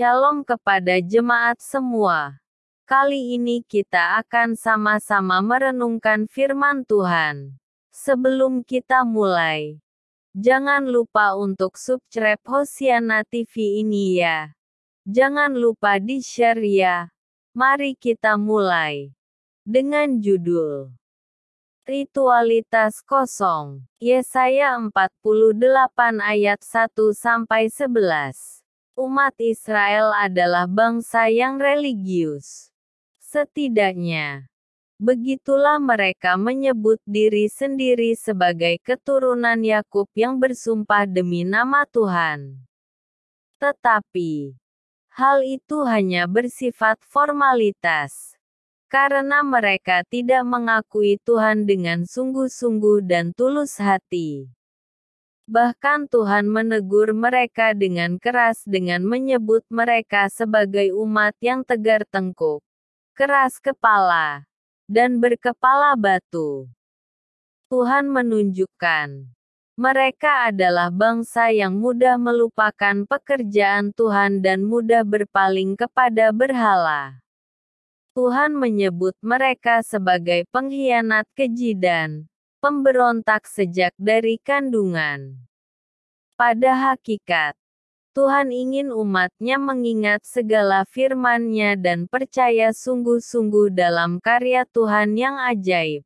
[0.00, 2.40] Shalom kepada jemaat semua.
[2.88, 7.60] Kali ini kita akan sama-sama merenungkan firman Tuhan.
[7.92, 9.76] Sebelum kita mulai,
[10.32, 14.56] jangan lupa untuk subscribe Hosiana TV ini ya.
[15.04, 17.12] Jangan lupa di-share ya.
[17.52, 19.12] Mari kita mulai.
[19.68, 20.96] Dengan judul
[21.84, 23.84] Ritualitas kosong.
[24.00, 28.59] Yesaya 48 ayat 1 sampai 11
[29.00, 32.68] umat Israel adalah bangsa yang religius.
[33.24, 34.44] Setidaknya,
[35.00, 42.60] begitulah mereka menyebut diri sendiri sebagai keturunan Yakub yang bersumpah demi nama Tuhan.
[43.56, 44.60] Tetapi,
[45.16, 48.36] hal itu hanya bersifat formalitas.
[48.90, 54.50] Karena mereka tidak mengakui Tuhan dengan sungguh-sungguh dan tulus hati.
[55.48, 62.60] Bahkan Tuhan menegur mereka dengan keras dengan menyebut mereka sebagai umat yang tegar tengkuk,
[63.12, 64.48] keras kepala,
[64.88, 66.66] dan berkepala batu.
[67.70, 69.30] Tuhan menunjukkan
[69.80, 77.16] mereka adalah bangsa yang mudah melupakan pekerjaan Tuhan dan mudah berpaling kepada berhala.
[78.12, 82.29] Tuhan menyebut mereka sebagai pengkhianat keji dan
[82.60, 85.40] pemberontak sejak dari kandungan.
[86.36, 87.56] Pada hakikat,
[88.12, 96.04] Tuhan ingin umatnya mengingat segala firman-Nya dan percaya sungguh-sungguh dalam karya Tuhan yang ajaib.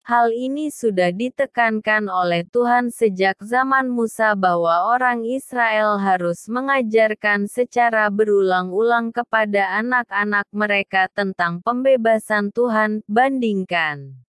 [0.00, 8.08] Hal ini sudah ditekankan oleh Tuhan sejak zaman Musa bahwa orang Israel harus mengajarkan secara
[8.08, 14.24] berulang-ulang kepada anak-anak mereka tentang pembebasan Tuhan, bandingkan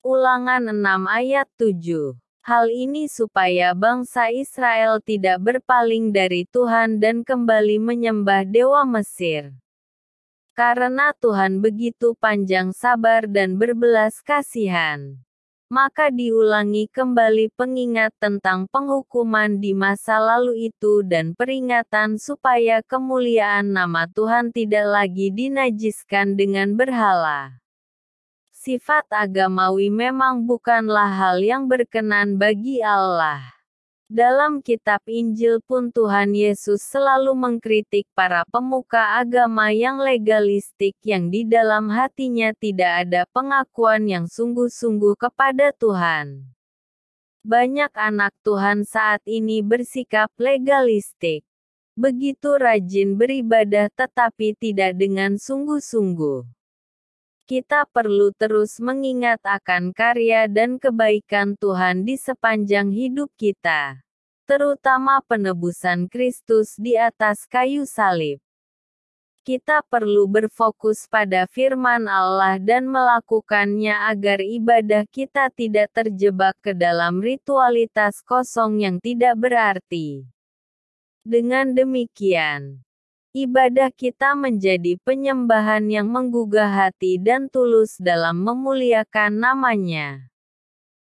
[0.00, 2.16] Ulangan 6 ayat 7.
[2.40, 9.52] Hal ini supaya bangsa Israel tidak berpaling dari Tuhan dan kembali menyembah dewa Mesir.
[10.56, 15.20] Karena Tuhan begitu panjang sabar dan berbelas kasihan.
[15.68, 24.08] Maka diulangi kembali pengingat tentang penghukuman di masa lalu itu dan peringatan supaya kemuliaan nama
[24.08, 27.59] Tuhan tidak lagi dinajiskan dengan berhala
[28.60, 33.40] sifat agamawi memang bukanlah hal yang berkenan bagi Allah.
[34.04, 41.48] Dalam kitab Injil pun Tuhan Yesus selalu mengkritik para pemuka agama yang legalistik yang di
[41.48, 46.44] dalam hatinya tidak ada pengakuan yang sungguh-sungguh kepada Tuhan.
[47.40, 51.48] Banyak anak Tuhan saat ini bersikap legalistik.
[51.96, 56.59] Begitu rajin beribadah tetapi tidak dengan sungguh-sungguh
[57.50, 64.06] kita perlu terus mengingat akan karya dan kebaikan Tuhan di sepanjang hidup kita,
[64.46, 68.38] terutama penebusan Kristus di atas kayu salib.
[69.42, 77.18] Kita perlu berfokus pada firman Allah dan melakukannya agar ibadah kita tidak terjebak ke dalam
[77.18, 80.22] ritualitas kosong yang tidak berarti.
[81.26, 82.86] Dengan demikian,
[83.30, 90.34] Ibadah kita menjadi penyembahan yang menggugah hati dan tulus dalam memuliakan namanya.